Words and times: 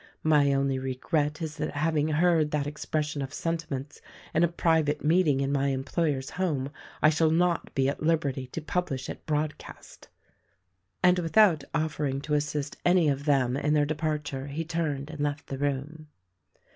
My 0.23 0.51
only 0.51 0.79
regret 0.79 1.43
is 1.43 1.57
that 1.57 1.75
having 1.75 2.07
heard 2.07 2.49
that 2.49 2.65
expression 2.65 3.21
of 3.21 3.31
sentiments 3.31 4.01
in 4.33 4.43
a 4.43 4.47
private 4.47 5.03
meeting 5.05 5.41
in 5.41 5.51
my 5.51 5.67
employer's 5.67 6.31
home 6.31 6.71
I 7.03 7.11
shall 7.11 7.29
not 7.29 7.71
be 7.75 7.87
at 7.87 8.01
liberty 8.01 8.47
to 8.47 8.61
publish 8.61 9.09
it 9.11 9.23
broadcast." 9.27 10.07
And 11.03 11.19
without 11.19 11.65
offering 11.75 12.19
to 12.21 12.33
assist 12.33 12.77
any 12.83 13.09
of 13.09 13.25
them 13.25 13.55
in 13.55 13.75
their 13.75 13.85
departure 13.85 14.47
he 14.47 14.65
turned 14.65 15.11
and 15.11 15.19
left 15.19 15.45
the 15.45 15.59
room. 15.59 16.07